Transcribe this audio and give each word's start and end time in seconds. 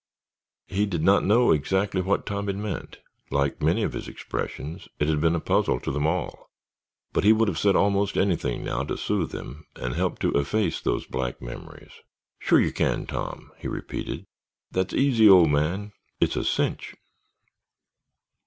He 0.65 0.87
did 0.87 1.03
not 1.03 1.23
know 1.23 1.51
exactly 1.51 2.01
what 2.01 2.25
Tom 2.25 2.47
had 2.47 2.55
meant; 2.55 2.97
like 3.29 3.61
many 3.61 3.83
of 3.83 3.93
his 3.93 4.07
expressions, 4.07 4.87
it 4.97 5.07
had 5.07 5.21
been 5.21 5.35
a 5.35 5.39
puzzle 5.39 5.79
to 5.79 5.91
them 5.91 6.07
all, 6.07 6.49
but 7.13 7.23
he 7.23 7.31
would 7.31 7.47
have 7.47 7.59
said 7.59 7.75
almost 7.75 8.17
anything 8.17 8.63
now 8.65 8.81
to 8.83 8.97
soothe 8.97 9.31
him 9.31 9.63
and 9.75 9.93
help 9.93 10.17
to 10.21 10.31
efface 10.31 10.81
those 10.81 11.05
black 11.05 11.39
memories. 11.39 11.91
"Sure 12.39 12.59
you 12.59 12.71
can, 12.71 13.05
Tom," 13.05 13.51
he 13.59 13.67
repeated. 13.67 14.25
"That's 14.71 14.95
easy—old 14.95 15.51
man. 15.51 15.91
It's 16.19 16.35
a 16.35 16.43
cinch!" 16.45 16.95